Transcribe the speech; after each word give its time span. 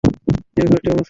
এই 0.03 0.65
ঘরটি 0.67 0.87
অমুসলিমের। 0.87 0.99